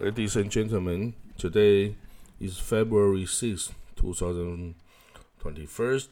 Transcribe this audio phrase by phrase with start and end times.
[0.00, 1.96] Ladies and gentlemen, today
[2.40, 6.02] is February 6, 2021.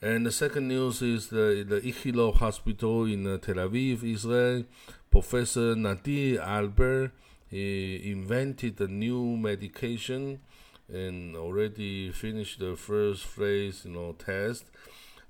[0.00, 4.64] And the second news is the the Ichilov Hospital in uh, Tel Aviv, Israel.
[5.10, 7.12] Professor Nadir Arber
[7.52, 10.40] he invented a new medication
[10.88, 14.64] and already finished the first phase, you know, test.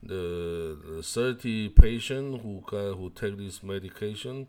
[0.05, 4.47] The, the 30 patient who got, who take this medication,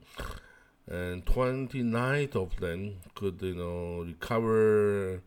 [0.87, 5.21] and 29 of them could, you know, recover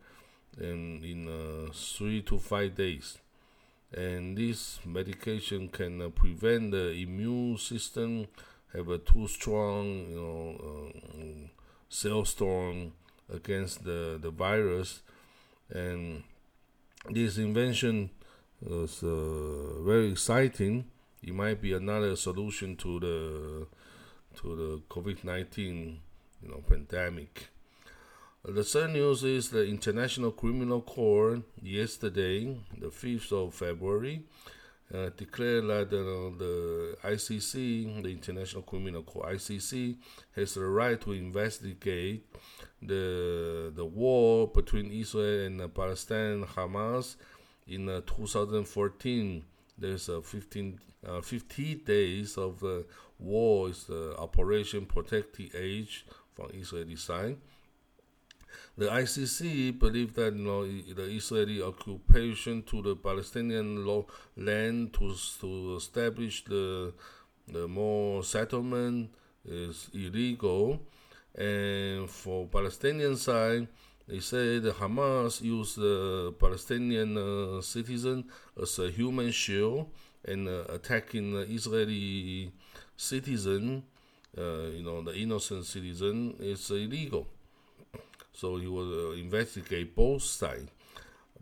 [0.57, 3.17] in in uh, three to five days.
[3.93, 8.27] And this medication can uh, prevent the immune system
[8.73, 10.55] have a too strong, you know.
[10.59, 11.36] Uh,
[11.89, 12.93] storm
[13.33, 15.01] against the, the virus.
[15.69, 16.23] And
[17.09, 18.09] this invention
[18.61, 20.85] was uh, very exciting.
[21.23, 23.67] It might be another solution to the
[24.41, 25.99] to the COVID nineteen
[26.41, 27.47] you know pandemic.
[28.45, 34.23] The third news is the International Criminal Court yesterday, the fifth of February,
[34.93, 39.97] uh, declared that uh, the ICC, the International Criminal Court (ICC),
[40.35, 42.25] has the right to investigate
[42.81, 47.15] the the war between Israel and uh, Palestine, Hamas,
[47.67, 49.43] in uh, 2014.
[49.77, 52.85] There's a 15, uh, 50 days of the
[53.19, 57.37] war is the Operation Protective Edge from Israeli side
[58.77, 63.85] the ICC believed that you know, the Israeli occupation to the Palestinian
[64.35, 66.93] land to, to establish the,
[67.47, 69.09] the more settlement
[69.45, 70.79] is illegal.
[71.35, 73.67] And for Palestinian side,
[74.07, 78.25] they say the Hamas used the Palestinian uh, citizen
[78.61, 79.87] as a human shield
[80.23, 82.51] and uh, attacking the Israeli
[82.95, 83.83] citizen,
[84.37, 87.27] uh, you know, the innocent citizen, is illegal.
[88.37, 90.69] So he will uh, investigate both sides.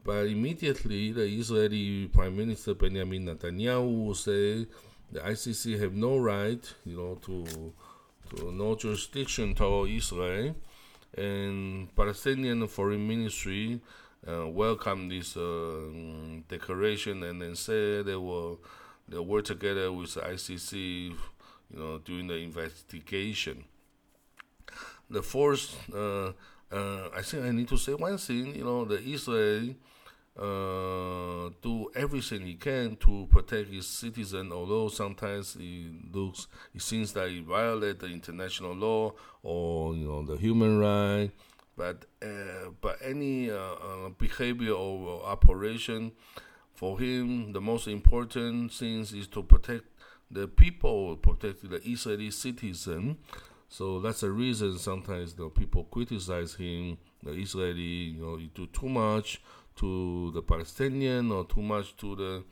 [0.01, 4.65] But immediately, the Israeli Prime Minister Benjamin Netanyahu say
[5.11, 7.73] the ICC have no right, you know, to
[8.29, 10.55] to no jurisdiction toward Israel,
[11.17, 13.81] and Palestinian Foreign Ministry
[14.25, 15.81] uh, welcome this uh,
[16.47, 18.61] declaration and then say they will
[19.09, 21.15] they work together with the ICC, you
[21.77, 23.65] know, during the investigation.
[25.09, 25.75] The fourth.
[25.93, 26.31] Uh,
[26.71, 28.55] uh, I think I need to say one thing.
[28.55, 29.75] You know, the Israel
[30.37, 37.13] uh, do everything he can to protect his citizen, although sometimes it looks, it seems
[37.13, 39.13] that he violate the international law
[39.43, 41.31] or you know the human right.
[41.77, 46.11] But uh, but any uh, uh, behavior or operation
[46.73, 49.85] for him, the most important things is to protect
[50.29, 53.17] the people, protect the Israeli citizen.
[53.69, 58.67] So that's the reason sometimes the people criticize him, the Israeli, you know, you do
[58.67, 59.41] too much
[59.77, 62.43] to the Palestinian or too much to the,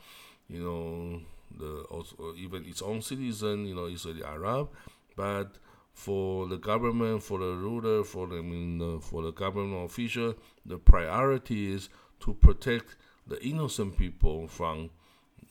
[0.50, 1.22] you know,
[1.58, 4.70] the also even its own citizen, you know, Israeli Arab.
[5.16, 5.58] But
[5.94, 10.34] for the government, for the ruler, for the, I mean, for the government official,
[10.66, 11.90] the priority is
[12.22, 12.96] to protect
[13.28, 14.90] the innocent people from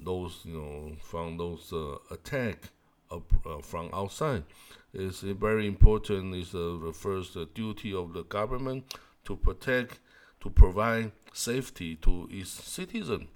[0.00, 2.70] those, you know, from those uh, attack
[3.10, 4.42] up, uh, from outside.
[4.94, 6.34] It's very important.
[6.34, 8.84] Uh, the first duty of the government
[9.24, 10.00] to protect,
[10.40, 13.28] to provide safety to its citizen.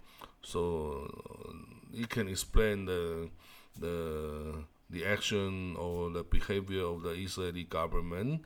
[0.43, 1.53] So uh,
[1.95, 3.31] it can explain the
[3.79, 8.43] the the action or the behavior of the Israeli government.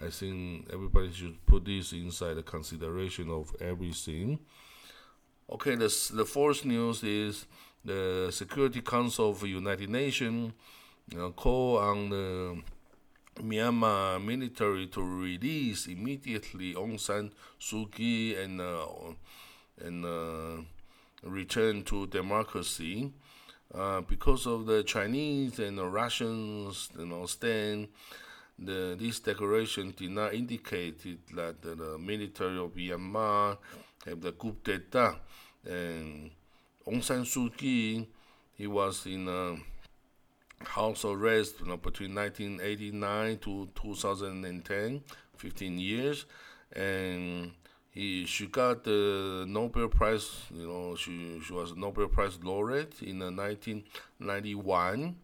[0.00, 4.40] I think everybody should put this inside the consideration of everything.
[5.50, 7.46] Okay, the the fourth news is
[7.84, 10.52] the Security Council of the United Nations
[11.10, 12.62] know, call on the
[13.40, 18.86] Myanmar military to release immediately Aung San Suu Kyi and uh,
[19.80, 20.62] and uh,
[21.22, 23.12] return to democracy.
[23.74, 27.88] Uh, because of the Chinese and the Russians, you know, stand,
[28.58, 31.02] the, this declaration did not indicate
[31.34, 33.56] that the, the military of Myanmar
[34.04, 35.16] have the coup d'état.
[35.64, 36.30] And
[36.86, 38.06] Aung San Suu Kyi,
[38.52, 39.56] he was in a
[40.66, 45.02] house arrest you know, between 1989 to 2010,
[45.36, 46.26] 15 years,
[46.74, 47.52] and
[47.90, 50.30] he she got the Nobel Prize.
[50.54, 55.16] You know, she she was Nobel Prize laureate in uh, 1991,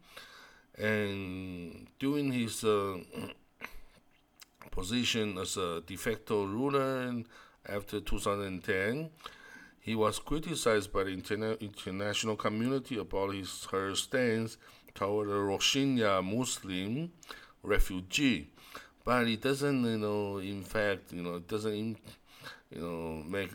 [0.79, 2.99] and during his uh,
[4.71, 7.23] position as a de facto ruler
[7.67, 9.11] after 2010,
[9.81, 14.59] he was criticized by the interna- international community about his her stance
[14.99, 17.13] toward the Rohingya Muslim
[17.63, 18.49] refugee.
[19.05, 21.97] But it doesn't, you know, in fact, you know, it doesn't
[22.71, 23.55] you know, make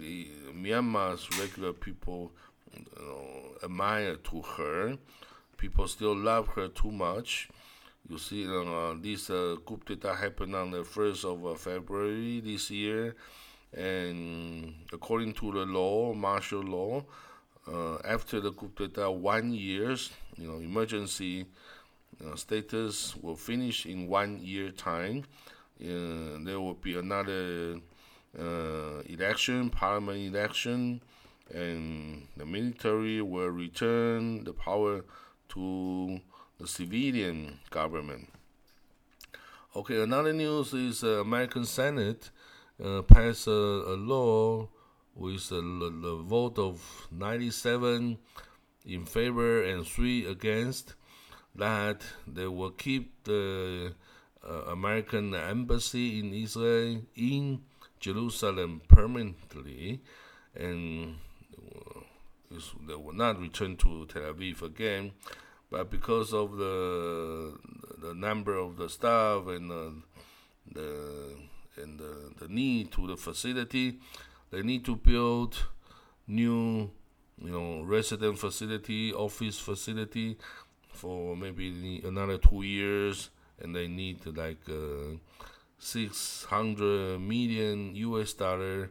[0.55, 2.31] Myanmar's regular people
[2.73, 3.25] you know,
[3.61, 4.97] admire to her.
[5.57, 7.49] People still love her too much.
[8.09, 12.69] You see, uh, this uh, coup d'etat happened on the 1st of uh, February this
[12.69, 13.15] year,
[13.75, 17.05] and according to the law, martial law,
[17.71, 21.45] uh, after the coup d'etat, one years, you know, emergency
[22.25, 25.23] uh, status will finish in one year time.
[25.81, 27.79] Uh, there will be another
[28.39, 31.01] uh, election, parliament election,
[31.53, 35.03] and the military will return the power
[35.49, 36.19] to
[36.59, 38.29] the civilian government.
[39.75, 42.29] Okay, another news is uh, American Senate
[42.83, 44.67] uh, passed a, a, law
[45.15, 48.17] with a, a, vote of 97
[48.85, 50.95] in favor and 3 against
[51.55, 53.93] that they will keep the
[54.47, 57.61] uh, American embassy in Israel in
[57.99, 60.01] Jerusalem permanently,
[60.55, 61.15] and
[62.87, 65.11] they will not return to Tel Aviv again.
[65.71, 67.57] But because of the
[67.99, 69.93] the number of the staff and the
[71.77, 73.99] and the, the need to the facility,
[74.51, 75.67] they need to build
[76.27, 76.89] new,
[77.41, 80.37] you know, resident facility, office facility
[80.89, 84.59] for maybe another two years, and they need like.
[84.69, 85.17] Uh,
[85.83, 88.89] 600 million US dollar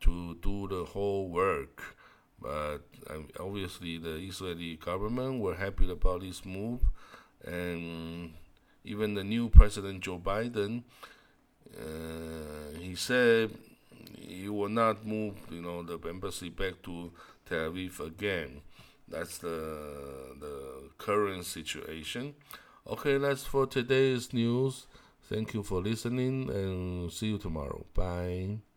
[0.00, 1.96] to do the whole work.
[2.40, 2.78] But
[3.10, 6.80] um, obviously, the Israeli government were happy about this move,
[7.44, 8.32] and
[8.84, 10.82] even the new president Joe Biden,
[11.78, 13.50] uh, he said
[14.18, 17.12] he will not move, you know, the embassy back to
[17.50, 18.60] Tel Aviv again.
[19.08, 22.34] That's the the current situation.
[22.86, 24.86] Okay, that's for today's news.
[25.28, 27.84] Thank you for listening and see you tomorrow.
[27.94, 28.69] Bye.